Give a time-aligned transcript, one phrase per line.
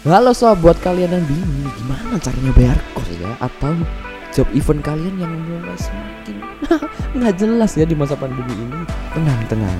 [0.00, 3.36] Halo sob, buat kalian yang bingung gimana caranya bayar kos ya?
[3.36, 3.76] Atau
[4.32, 6.36] job event kalian yang mulai semakin
[7.20, 8.80] nggak jelas ya di masa pandemi ini?
[9.12, 9.76] Tenang, tenang.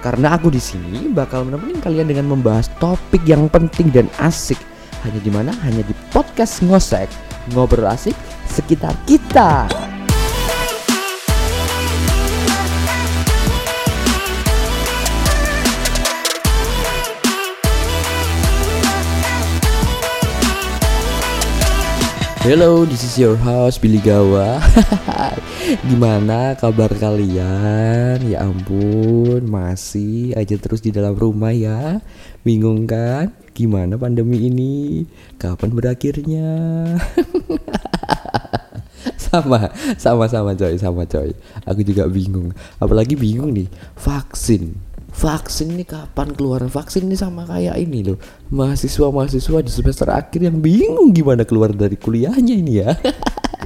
[0.00, 4.56] Karena aku di sini bakal menemani kalian dengan membahas topik yang penting dan asik.
[5.04, 5.52] Hanya di mana?
[5.60, 7.12] Hanya di podcast Ngosek
[7.52, 8.16] Ngobrol asik
[8.48, 9.68] sekitar kita
[22.48, 24.56] Hello, this is your host Billy Gawa.
[25.92, 28.24] Gimana kabar kalian?
[28.24, 32.00] Ya ampun, masih aja terus di dalam rumah ya.
[32.48, 33.36] Bingung kan?
[33.52, 35.04] Gimana pandemi ini?
[35.36, 36.48] Kapan berakhirnya?
[39.28, 39.68] sama,
[40.00, 41.36] sama sama coy, sama coy.
[41.68, 42.56] Aku juga bingung.
[42.80, 44.87] Apalagi bingung nih, vaksin
[45.18, 46.62] vaksin ini kapan keluar?
[46.70, 48.18] Vaksin ini sama kayak ini loh.
[48.54, 52.94] Mahasiswa mahasiswa di semester akhir yang bingung gimana keluar dari kuliahnya ini ya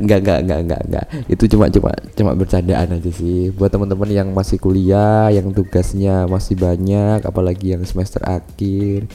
[0.00, 1.06] Enggak, enggak, enggak, enggak, enggak.
[1.28, 3.52] Itu cuma cuma cuma bercandaan aja sih.
[3.52, 9.06] Buat teman-teman yang masih kuliah, yang tugasnya masih banyak, apalagi yang semester akhir,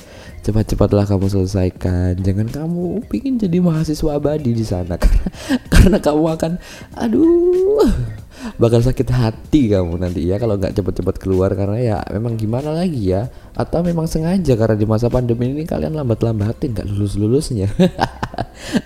[0.45, 2.21] cepat-cepatlah kamu selesaikan.
[2.21, 5.25] Jangan kamu pingin jadi mahasiswa abadi di sana karena
[5.67, 6.51] karena kamu akan
[6.97, 7.85] aduh
[8.59, 13.15] bakal sakit hati kamu nanti ya kalau nggak cepet-cepet keluar karena ya memang gimana lagi
[13.15, 17.71] ya atau memang sengaja karena di masa pandemi ini kalian lambat-lambatin nggak lulus-lulusnya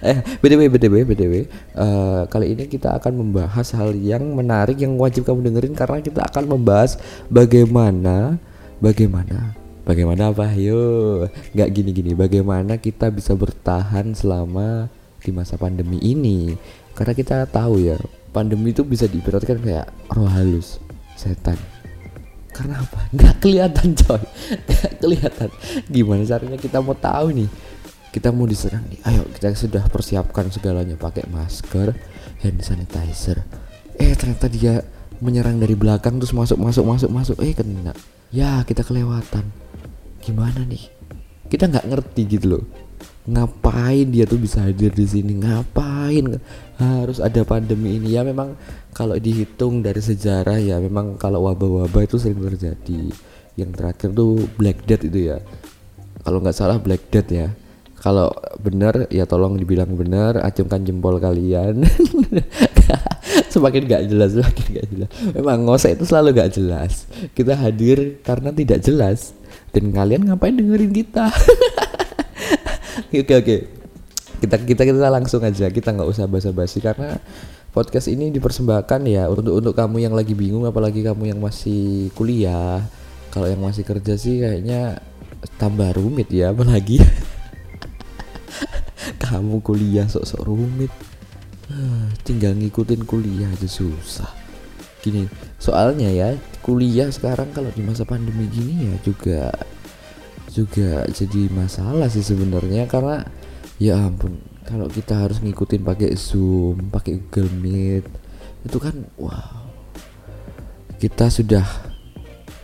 [0.10, 1.34] eh btw btw btw
[1.76, 6.22] uh, kali ini kita akan membahas hal yang menarik yang wajib kamu dengerin karena kita
[6.26, 8.38] akan membahas bagaimana
[8.80, 10.54] bagaimana bagaimana apa?
[10.54, 11.26] Yo
[11.58, 12.14] nggak gini-gini.
[12.14, 14.86] Bagaimana kita bisa bertahan selama
[15.26, 16.54] di masa pandemi ini?
[16.94, 17.98] Karena kita tahu ya
[18.30, 20.78] pandemi itu bisa diibaratkan kayak roh halus
[21.18, 21.58] setan.
[22.54, 23.10] Karena apa?
[23.10, 24.22] Nggak kelihatan coy.
[24.70, 25.50] Nggak kelihatan.
[25.90, 27.50] Gimana caranya kita mau tahu nih
[28.10, 29.00] kita mau diserang nih.
[29.06, 30.98] Ayo kita sudah persiapkan segalanya.
[30.98, 31.94] Pakai masker
[32.42, 33.46] hand sanitizer.
[34.02, 34.82] Eh ternyata dia
[35.22, 37.38] menyerang dari belakang terus masuk masuk masuk masuk.
[37.46, 37.94] Eh kena.
[38.34, 39.46] Ya kita kelewatan.
[40.26, 40.90] Gimana nih?
[41.50, 42.64] Kita nggak ngerti gitu loh.
[43.30, 45.38] Ngapain dia tuh bisa hadir di sini?
[45.38, 46.42] Ngapain?
[46.82, 48.18] Harus ada pandemi ini.
[48.18, 48.58] Ya memang
[48.98, 53.14] kalau dihitung dari sejarah ya memang kalau wabah-wabah itu sering terjadi.
[53.54, 55.38] Yang terakhir tuh Black Death itu ya.
[56.26, 57.54] Kalau nggak salah Black Death ya
[58.00, 58.32] kalau
[58.64, 61.84] benar ya tolong dibilang benar acungkan jempol kalian.
[63.54, 65.10] Semakin gak jelas semakin gak jelas.
[65.36, 67.06] Memang ngosek itu selalu gak jelas.
[67.36, 69.36] Kita hadir karena tidak jelas.
[69.70, 71.30] Dan kalian ngapain dengerin kita?
[73.10, 73.58] Oke oke.
[74.40, 75.66] Kita kita kita langsung aja.
[75.74, 77.18] Kita nggak usah basa-basi karena
[77.74, 82.86] podcast ini dipersembahkan ya untuk untuk kamu yang lagi bingung apalagi kamu yang masih kuliah.
[83.34, 85.02] Kalau yang masih kerja sih kayaknya
[85.58, 87.00] tambah rumit ya apalagi
[89.20, 90.90] kamu kuliah sok-sok rumit.
[92.26, 94.32] Tinggal ngikutin kuliah aja susah.
[95.00, 95.30] Gini
[95.62, 96.34] soalnya ya
[96.66, 99.54] kuliah sekarang kalau di masa pandemi gini ya juga
[100.50, 102.90] juga jadi masalah sih sebenarnya.
[102.90, 103.22] Karena
[103.78, 108.06] ya ampun kalau kita harus ngikutin pakai zoom pakai google meet
[108.66, 109.70] itu kan wow.
[111.00, 111.64] Kita sudah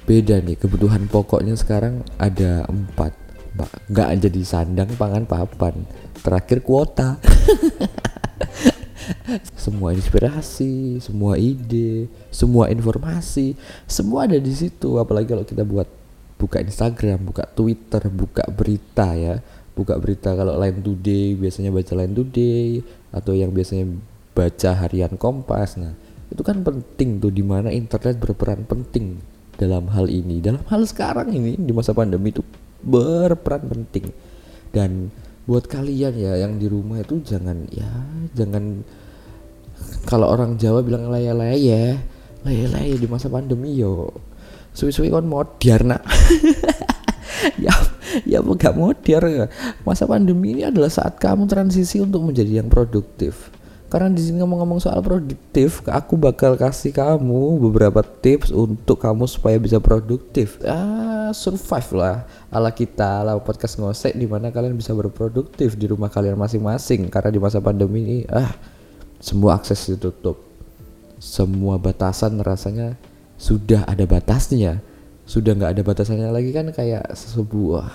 [0.05, 3.15] beda nih kebutuhan pokoknya sekarang ada empat
[3.87, 5.87] nggak jadi sandang pangan papan
[6.19, 7.15] terakhir kuota
[9.55, 13.55] semua inspirasi semua ide semua informasi
[13.85, 15.87] semua ada di situ apalagi kalau kita buat
[16.35, 19.39] buka Instagram, buka Twitter, buka berita ya.
[19.75, 22.79] Buka berita kalau Line Today biasanya baca Line Today
[23.11, 23.91] atau yang biasanya
[24.31, 25.75] baca harian Kompas.
[25.75, 25.91] Nah,
[26.31, 29.19] itu kan penting tuh di mana internet berperan penting
[29.59, 30.39] dalam hal ini.
[30.39, 32.39] Dalam hal sekarang ini di masa pandemi itu
[32.83, 34.11] berperan penting.
[34.71, 35.13] Dan
[35.45, 37.85] buat kalian ya yang di rumah itu jangan ya
[38.33, 38.81] jangan
[40.09, 42.01] kalau orang Jawa bilang laya-laya
[42.41, 44.09] laya-laya di masa pandemi yo
[44.73, 46.03] suwi-suwi kon modern nak.
[47.61, 47.69] Ya
[48.25, 49.51] ya gak modern
[49.85, 53.53] masa pandemi ini adalah saat kamu transisi untuk menjadi yang produktif
[53.95, 59.55] karena di sini ngomong-ngomong soal produktif aku bakal kasih kamu beberapa tips untuk kamu supaya
[59.55, 60.59] bisa produktif.
[60.67, 62.27] Ah survive lah.
[62.51, 67.07] Ala kita ala podcast ngosek di mana kalian bisa berproduktif di rumah kalian masing-masing.
[67.07, 68.51] Karena di masa pandemi ini ah
[69.23, 70.43] semua akses ditutup.
[71.15, 72.99] Semua batasan rasanya
[73.39, 74.83] sudah ada batasnya.
[75.23, 77.87] Sudah nggak ada batasannya lagi kan kayak sebuah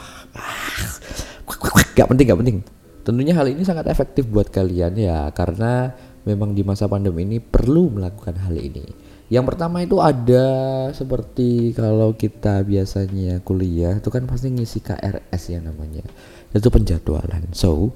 [1.92, 2.58] nggak penting nggak penting
[3.00, 5.96] tentunya hal ini sangat efektif buat kalian ya karena
[6.28, 8.84] memang di masa pandemi ini perlu melakukan hal ini.
[9.30, 10.46] Yang pertama itu ada
[10.90, 16.02] seperti kalau kita biasanya kuliah itu kan pasti ngisi KRS ya namanya.
[16.50, 17.54] Itu penjadwalan.
[17.54, 17.94] So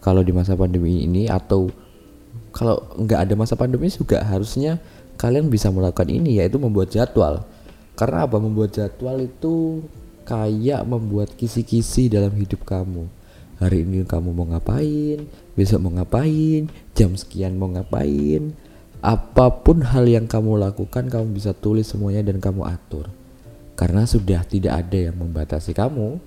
[0.00, 1.68] kalau di masa pandemi ini atau
[2.56, 4.80] kalau nggak ada masa pandemi juga harusnya
[5.20, 7.44] kalian bisa melakukan ini yaitu membuat jadwal.
[7.94, 8.40] Karena apa?
[8.40, 9.84] Membuat jadwal itu
[10.24, 13.19] kayak membuat kisi-kisi dalam hidup kamu
[13.60, 15.28] hari ini kamu mau ngapain?
[15.54, 16.72] Besok mau ngapain?
[16.96, 18.56] Jam sekian mau ngapain?
[19.04, 23.12] Apa pun hal yang kamu lakukan kamu bisa tulis semuanya dan kamu atur.
[23.76, 26.20] Karena sudah tidak ada yang membatasi kamu.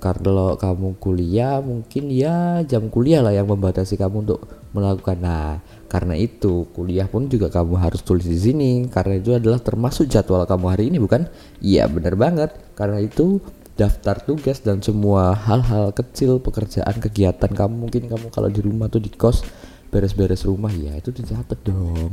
[0.00, 5.18] Kalau kamu kuliah mungkin ya jam kuliah lah yang membatasi kamu untuk melakukan.
[5.20, 5.60] Nah
[5.90, 8.86] karena itu kuliah pun juga kamu harus tulis di sini.
[8.86, 11.26] Karena itu adalah termasuk jadwal kamu hari ini bukan?
[11.60, 12.50] Iya benar banget.
[12.78, 13.42] Karena itu
[13.80, 17.88] daftar tugas dan semua hal-hal kecil pekerjaan kegiatan kamu.
[17.88, 19.40] Mungkin kamu kalau di rumah tuh di kos
[19.88, 22.12] beres-beres rumah ya itu dicatat dong.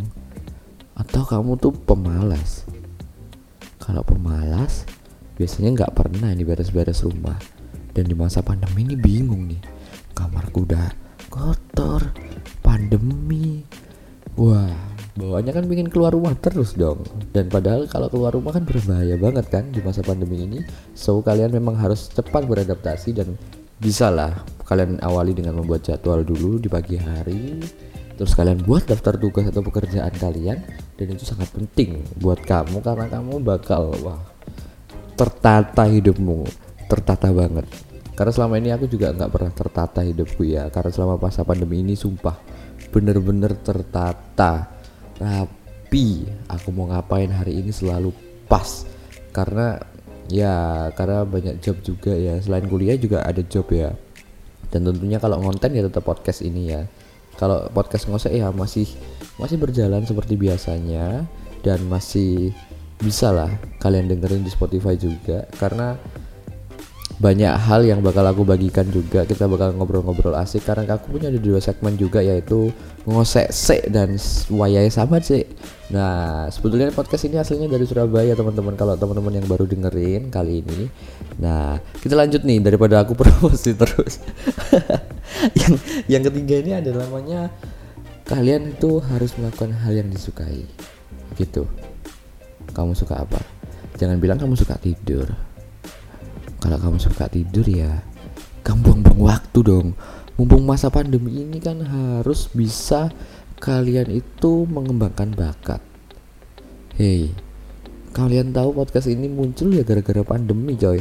[0.96, 2.64] Atau kamu tuh pemalas.
[3.84, 4.88] Kalau pemalas
[5.36, 7.36] biasanya nggak pernah ini beres-beres rumah.
[7.92, 9.60] Dan di masa pandemi ini bingung nih.
[10.16, 10.88] Kamarku udah
[11.28, 12.16] kotor
[12.64, 13.68] pandemi.
[14.40, 17.02] Wah bawaannya kan pengen keluar rumah terus dong.
[17.34, 20.62] Dan padahal kalau keluar rumah kan berbahaya banget kan di masa pandemi ini.
[20.94, 23.34] So kalian memang harus cepat beradaptasi dan
[23.82, 27.58] bisa lah kalian awali dengan membuat jadwal dulu di pagi hari.
[28.18, 30.62] Terus kalian buat daftar tugas atau pekerjaan kalian.
[30.98, 34.22] Dan itu sangat penting buat kamu karena kamu bakal wah
[35.18, 36.46] tertata hidupmu.
[36.86, 37.66] Tertata banget.
[38.18, 40.70] Karena selama ini aku juga nggak pernah tertata hidupku ya.
[40.70, 42.38] Karena selama masa pandemi ini sumpah
[42.90, 44.77] bener-bener tertata
[45.18, 48.14] rapi aku mau ngapain hari ini selalu
[48.50, 48.86] pas.
[49.34, 49.78] Karena
[50.32, 52.40] ya karena banyak job juga ya.
[52.42, 53.94] Selain kuliah juga ada job ya.
[54.74, 56.86] Dan tentunya kalau ngonten ya tetap podcast ini ya.
[57.38, 58.90] Kalau podcast ngosek ya masih
[59.38, 61.26] masih berjalan seperti biasanya.
[61.62, 62.54] Dan masih
[62.98, 65.46] bisa lah kalian dengerin di Spotify juga.
[65.58, 65.98] Karena
[67.18, 69.26] banyak hal yang bakal aku bagikan juga.
[69.26, 70.70] Kita bakal ngobrol-ngobrol asik.
[70.70, 72.70] Karena aku punya ada dua segmen juga yaitu
[73.10, 74.20] ngosek se dan
[74.52, 75.48] wayai sama sih
[75.88, 78.76] nah sebetulnya podcast ini aslinya dari Surabaya teman-teman.
[78.78, 80.92] Kalau teman-teman yang baru dengerin kali ini.
[81.42, 82.60] Nah kita lanjut nih.
[82.62, 84.22] Daripada aku promosi terus.
[85.60, 85.74] Yang
[86.10, 87.52] yang ketiga ini ada namanya
[88.26, 90.66] kalian itu harus melakukan hal yang disukai.
[91.40, 91.64] Gitu.
[92.76, 93.40] Kamu suka apa?
[93.96, 95.47] Jangan bilang kamu suka tidur
[96.58, 98.02] kalau kamu suka tidur ya
[98.66, 99.88] kamu buang-buang waktu dong.
[100.38, 103.10] Mumpung masa pandemi ini kan harus bisa
[103.58, 105.82] kalian itu mengembangkan bakat.
[106.94, 107.34] Hey
[108.18, 110.98] kalian tahu podcast ini muncul ya gara-gara pandemi coy?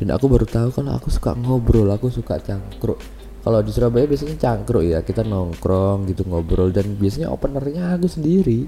[0.00, 2.96] Dan aku baru tahu kalau aku suka ngobrol aku suka cangkruk.
[3.44, 6.72] Kalau di Surabaya biasanya cangkruk ya kita nongkrong gitu ngobrol.
[6.72, 8.64] Dan biasanya openernya aku sendiri.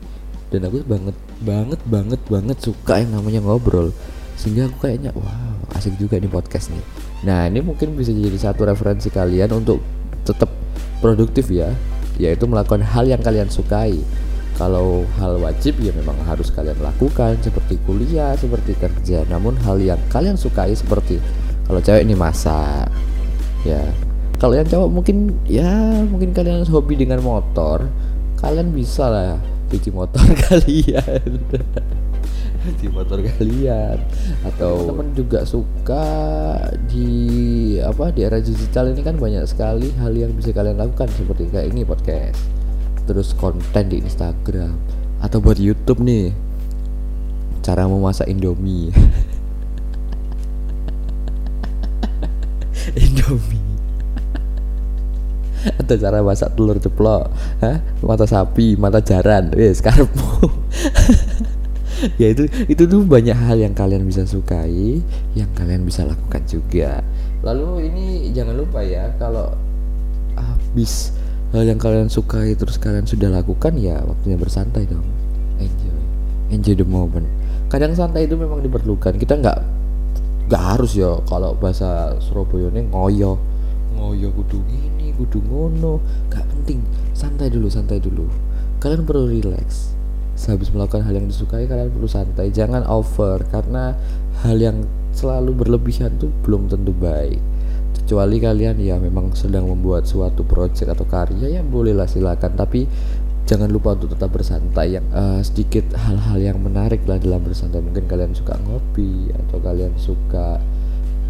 [0.52, 3.88] Dan aku banget banget banget banget suka yang namanya ngobrol.
[4.36, 6.84] Sehingga aku kayaknya wow asik juga nih podcast nih.
[7.26, 9.80] Nah ini mungkin bisa jadi satu referensi kalian untuk
[10.22, 10.50] tetap
[11.02, 11.72] produktif ya
[12.20, 13.98] yaitu melakukan hal yang kalian sukai.
[14.60, 19.24] Kalau hal wajib ya memang harus kalian lakukan seperti kuliah seperti kerja.
[19.26, 21.18] Namun hal yang kalian sukai seperti
[21.66, 22.92] kalau cewek ini masak
[23.64, 23.80] ya.
[24.36, 27.88] Kalau yang cowok mungkin ya mungkin kalian hobi dengan motor.
[28.42, 29.38] Kalian bisa lah
[29.72, 30.20] cuci motor
[30.50, 31.40] kalian
[32.80, 33.98] di motor kalian.
[34.46, 36.04] Atau teman juga suka
[36.86, 41.50] di apa di era digital ini kan banyak sekali hal yang bisa kalian lakukan seperti
[41.50, 42.38] kayak ini podcast.
[43.06, 44.78] Terus konten di Instagram.
[45.22, 46.30] Atau buat YouTube nih.
[47.62, 48.90] Cara memasak Indomie.
[52.98, 53.62] Indomie.
[55.78, 57.30] Atau cara masak telur ceplok.
[58.02, 59.54] Mata sapi mata jaran.
[59.54, 60.42] Wes karepmu
[62.20, 65.02] ya itu itu tuh banyak hal yang kalian bisa sukai
[65.38, 67.00] yang kalian bisa lakukan juga.
[67.42, 69.54] Lalu ini jangan lupa ya kalau
[70.38, 71.14] habis
[71.52, 75.06] hal yang kalian sukai terus kalian sudah lakukan ya waktunya bersantai dong.
[75.62, 75.98] Enjoy.
[76.50, 77.26] Enjoy the moment.
[77.70, 79.16] Kadang santai itu memang diperlukan.
[79.16, 79.58] Kita nggak
[80.50, 83.38] nggak harus ya kalau bahasa Surabaya ini ngoyo.
[83.96, 86.02] Ngoyo kudu ini kudu ngono.
[86.32, 86.80] Nggak penting.
[87.14, 88.26] Santai dulu santai dulu.
[88.82, 89.94] Kalian perlu relax
[90.42, 92.50] sehabis melakukan hal yang disukai kalian perlu santai.
[92.50, 93.94] Jangan over karena
[94.42, 94.82] hal yang
[95.14, 97.38] selalu berlebihan tuh belum tentu baik.
[98.02, 102.58] Kecuali kalian ya memang sedang membuat suatu project atau karya ya bolehlah silakan.
[102.58, 102.90] Tapi
[103.46, 104.98] jangan lupa untuk tetap bersantai.
[104.98, 107.78] Yang uh, sedikit hal-hal yang menarik lah dalam bersantai.
[107.78, 110.58] Mungkin kalian suka ngopi atau kalian suka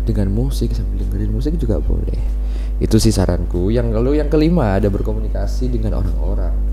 [0.09, 2.17] dengan musik sambil dengerin musik juga boleh.
[2.81, 3.69] Itu sih saranku.
[3.69, 6.72] Yang lalu yang kelima ada berkomunikasi dengan orang-orang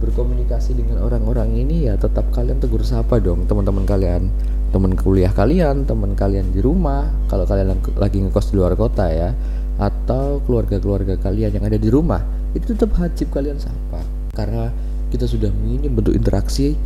[0.00, 4.32] berkomunikasi dengan orang-orang ini ya tetap kalian tegur sapa dong teman-teman kalian.
[4.70, 9.34] Teman kuliah kalian teman kalian di rumah kalau kalian lagi ngekos di luar kota ya
[9.76, 12.22] atau keluarga-keluarga kalian yang ada di rumah
[12.56, 14.00] itu tetap wajib kalian sapa.
[14.32, 14.72] Karena
[15.10, 16.78] kita sudah minim bentuk interaksi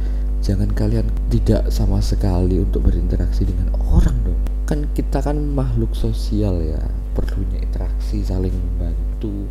[0.44, 4.40] jangan kalian tidak sama sekali untuk berinteraksi dengan orang dong.
[4.64, 6.80] Kan kita kan makhluk sosial ya
[7.14, 9.46] perlunya interaksi saling membantu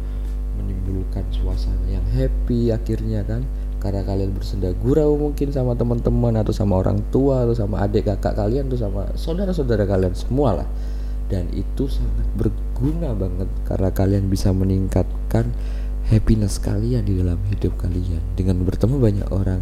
[1.13, 3.45] menimbulkan suasana yang happy akhirnya kan.
[3.77, 8.39] Karena kalian bersenda gurau mungkin sama teman-teman atau sama orang tua atau sama adik kakak
[8.39, 10.67] kalian atau sama saudara-saudara kalian semua lah.
[11.27, 15.51] Dan itu sangat berguna banget karena kalian bisa meningkatkan
[16.07, 18.23] happiness kalian di dalam hidup kalian.
[18.39, 19.59] Dengan bertemu banyak orang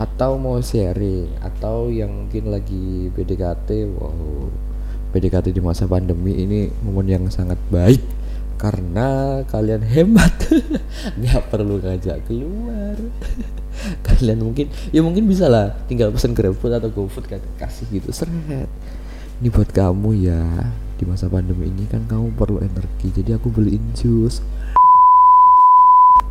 [0.00, 3.68] atau mau sharing atau yang mungkin lagi PDKT
[4.00, 4.48] wow.
[5.12, 8.17] PDKT di masa pandemi ini momen yang sangat baik
[8.58, 10.34] karena kalian hemat
[11.22, 12.98] nggak perlu ngajak keluar.
[14.06, 15.78] Kalian mungkin ya mungkin bisa lah.
[15.86, 17.30] Tinggal pesan GrabFood atau GoFood
[17.62, 18.10] kasih gitu.
[18.10, 18.66] Seret.
[19.38, 20.42] Ini buat kamu ya.
[20.98, 23.14] Di masa pandemi ini kan kamu perlu energi.
[23.14, 24.42] Jadi aku beliin jus.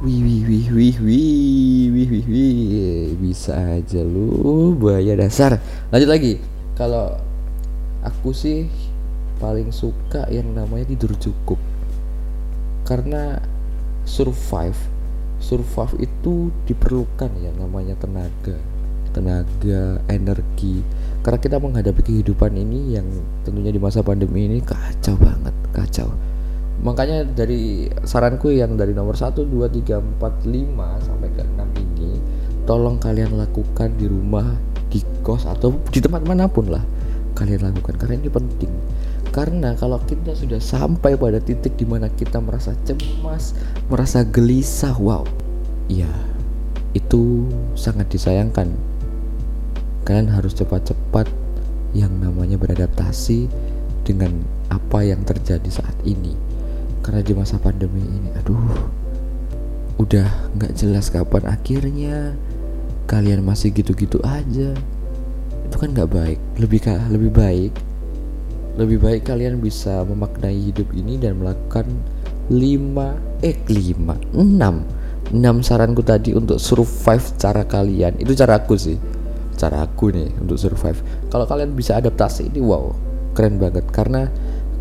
[0.03, 3.07] Wih wih wih wih wih wih wih wih.
[3.15, 5.63] Bisa aja lu buaya dasar.
[5.96, 6.34] Lanjut lagi.
[6.75, 7.15] Kalau
[8.03, 8.67] aku sih
[9.39, 11.57] paling suka yang namanya tidur cukup
[12.88, 13.44] karena
[14.08, 14.79] survive
[15.44, 18.58] survive itu diperlukan ya namanya tenaga
[19.17, 20.86] tenaga energi.
[21.25, 23.08] Karena kita menghadapi kehidupan ini yang
[23.41, 26.13] tentunya di masa pandemi ini kacau banget kacau.
[26.86, 32.22] Makanya dari saranku yang dari nomor 1, 2, 3, 4, 5 sampai ke 6 ini
[32.70, 34.46] tolong kalian lakukan di rumah
[34.94, 36.86] di kos atau di tempat mana pun lah
[37.34, 37.98] kalian lakukan.
[37.98, 38.72] Karena ini penting
[39.38, 43.53] karena kalau kita sudah sampai pada titik di mana kita merasa cemas,
[43.86, 45.22] merasa gelisah, wow,
[45.86, 46.10] ya
[46.98, 47.46] itu
[47.77, 48.74] sangat disayangkan.
[50.10, 51.29] Kalian harus cepat-cepat
[51.94, 53.46] yang namanya beradaptasi
[54.01, 54.41] dengan
[54.74, 56.34] apa yang terjadi saat ini.
[57.06, 58.89] Karena di masa pandemi ini, aduh,
[60.01, 62.34] udah nggak jelas kapan akhirnya
[63.06, 64.74] kalian masih gitu-gitu aja.
[65.70, 66.39] Itu kan nggak baik.
[66.58, 66.82] Lebih
[67.13, 67.87] lebih baik
[68.77, 71.89] lebih baik kalian bisa memaknai hidup ini dan melakukan
[72.48, 74.98] 5 eh 5 6
[75.34, 78.15] 6 saranku tadi untuk survive cara kalian.
[78.22, 78.96] Itu cara aku sih.
[79.60, 81.01] Cara aku nih untuk survive.
[81.27, 82.96] Kalau kalian bisa adaptasi ini wow
[83.36, 83.84] keren banget.
[83.91, 84.31] Karena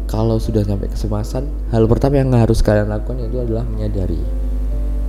[0.06, 4.22] kalau sudah sampai kesemasan hal pertama yang harus kalian lakukan itu adalah menyadari.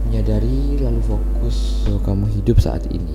[0.09, 3.13] Menyadari lalu fokus bahwa kamu hidup saat ini.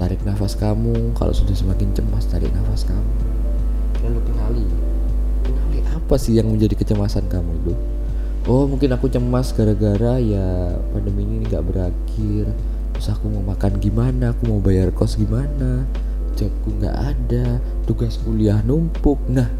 [0.00, 1.14] Tarik nafas kamu.
[1.14, 3.12] Kalau sudah semakin cemas tarik nafas kamu.
[4.02, 4.85] Lalu kenali
[5.96, 7.72] apa sih yang menjadi kecemasan kamu itu
[8.46, 12.46] oh mungkin aku cemas gara-gara ya pandemi ini nggak berakhir.
[12.96, 14.32] Terus aku mau makan gimana?
[14.32, 15.84] Aku mau bayar kos gimana?
[16.38, 19.20] Jobku nggak ada tugas kuliah numpuk.
[19.28, 19.50] Nah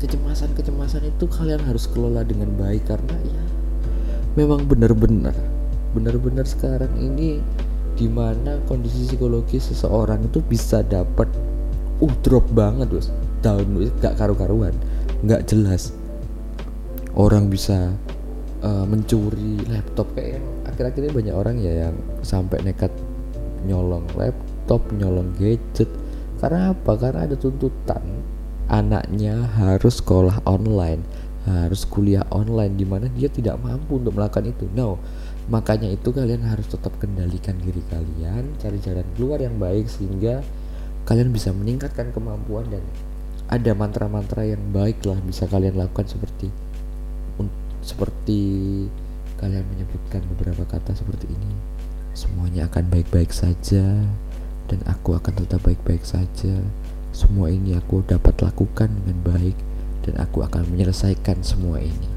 [0.00, 3.44] kecemasan-kecemasan itu kalian harus kelola dengan baik karena ya
[4.32, 5.36] memang benar-benar
[5.92, 7.44] benar-benar sekarang ini
[8.00, 11.28] di mana kondisi psikologis seseorang itu bisa dapat
[12.00, 13.12] uh drop banget terus
[13.44, 14.72] down gak karu-karuan
[15.24, 15.92] nggak jelas.
[17.16, 17.92] Orang bisa
[18.62, 22.92] uh, mencuri laptop kayak akhir-akhir ini banyak orang ya yang sampai nekat
[23.66, 25.90] nyolong laptop nyolong gadget.
[26.40, 26.96] Karena apa?
[26.96, 28.00] Karena ada tuntutan
[28.70, 31.02] anaknya harus sekolah online
[31.48, 34.68] harus kuliah online di mana dia tidak mampu untuk melakukan itu.
[34.76, 35.00] No.
[35.48, 40.44] Makanya itu kalian harus tetap kendalikan diri kalian cari jalan keluar yang baik sehingga
[41.08, 42.84] kalian bisa meningkatkan kemampuan dan
[43.50, 46.70] ada mantra-mantra yang baik lah bisa kalian lakukan seperti
[47.80, 48.40] seperti
[49.40, 51.56] kalian menyebutkan beberapa kata seperti ini.
[52.12, 54.04] Semuanya akan baik-baik saja
[54.68, 56.60] dan aku akan tetap baik-baik saja.
[57.10, 59.56] Semua ini aku dapat lakukan dengan baik
[60.06, 62.08] dan aku akan menyelesaikan semua ini.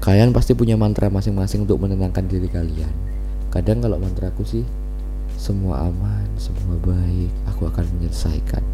[0.00, 2.90] Kalian pasti punya mantra masing-masing untuk menenangkan diri kalian.
[3.52, 4.64] Kadang kalau mantra aku sih
[5.38, 8.64] semua aman semua baik aku akan menyelesaikan.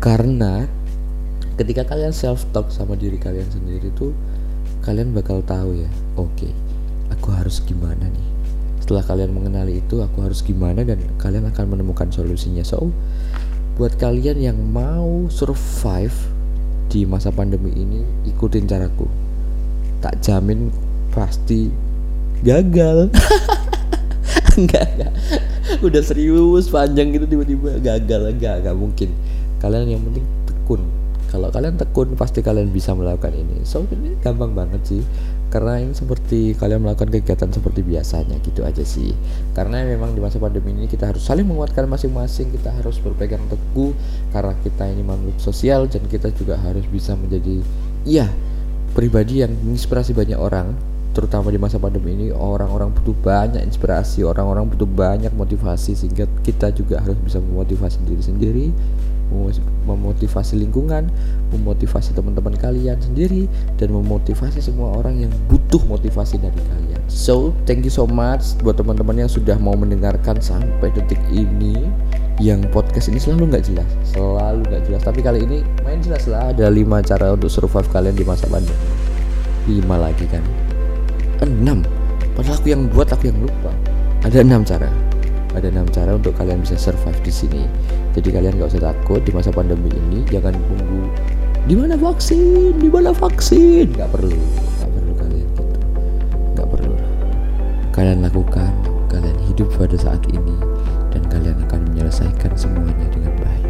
[0.00, 0.68] Karena
[1.60, 4.16] ketika kalian self talk sama diri kalian sendiri tuh
[4.80, 6.52] kalian bakal tahu ya oke okay,
[7.12, 8.26] aku harus gimana nih?
[8.80, 12.64] Setelah kalian mengenali itu aku harus gimana dan kalian akan menemukan solusinya.
[12.64, 12.88] So
[13.76, 16.16] buat kalian yang mau survive
[16.88, 19.04] di masa pandemi ini ikutin caraku.
[20.00, 20.72] Tak jamin
[21.12, 21.68] pasti
[22.40, 23.12] gagal.
[24.58, 25.12] Enggak enggak.
[25.84, 28.32] Udah serius panjang gitu tiba-tiba gagal.
[28.32, 29.08] Enggak enggak mungkin.
[29.62, 30.99] Kalian yang penting tekun
[31.30, 33.62] kalau kalian tekun pasti kalian bisa melakukan ini.
[33.62, 35.02] So ini gampang banget sih.
[35.50, 39.14] Karena ini seperti kalian melakukan kegiatan seperti biasanya gitu aja sih.
[39.54, 42.50] Karena memang di masa pandemi ini kita harus saling menguatkan masing-masing.
[42.50, 43.94] Kita harus berpegang teguh
[44.34, 47.62] karena kita ini makhluk sosial dan kita juga harus bisa menjadi
[48.02, 48.26] iya
[48.90, 50.74] pribadi yang menginspirasi banyak orang
[51.10, 56.70] terutama di masa pandemi ini orang-orang butuh banyak inspirasi orang-orang butuh banyak motivasi sehingga kita
[56.70, 58.66] juga harus bisa memotivasi diri sendiri
[59.86, 61.08] memotivasi lingkungan,
[61.54, 63.46] memotivasi teman-teman kalian sendiri,
[63.78, 67.00] dan memotivasi semua orang yang butuh motivasi dari kalian.
[67.10, 71.86] So, thank you so much buat teman-teman yang sudah mau mendengarkan sampai detik ini.
[72.40, 75.02] Yang podcast ini selalu nggak jelas, selalu nggak jelas.
[75.04, 76.56] Tapi kali ini main jelas lah.
[76.56, 78.80] Ada lima cara untuk survive kalian di masa pandemi.
[79.68, 80.69] Lima lagi kan?
[81.40, 81.84] Enam.
[82.36, 83.72] Padahal aku yang buat, aku yang lupa.
[84.24, 84.88] Ada enam cara.
[85.56, 87.62] Ada enam cara untuk kalian bisa survive di sini.
[88.14, 90.22] Jadi kalian gak usah takut di masa pandemi ini.
[90.28, 91.10] Jangan tunggu
[91.68, 92.80] di mana vaksin?
[92.80, 93.92] Di mana vaksin?
[93.92, 94.40] Nggak perlu.
[94.80, 95.62] Nggak perlu kalian gitu.
[96.56, 96.94] Nggak perlu.
[97.92, 98.72] Kalian lakukan
[99.10, 100.56] kalian hidup pada saat ini
[101.10, 103.66] dan kalian akan menyelesaikan semuanya dengan baik.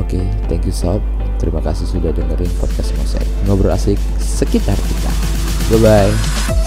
[0.00, 1.04] Oke okay, thank you sob.
[1.38, 5.12] Terima kasih sudah dengerin podcast Mosek ngobrol asik sekitar kita.
[5.72, 6.63] Bye bye